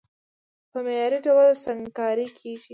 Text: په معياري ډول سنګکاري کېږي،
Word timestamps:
په 0.71 0.77
معياري 0.85 1.19
ډول 1.25 1.49
سنګکاري 1.65 2.27
کېږي، 2.37 2.69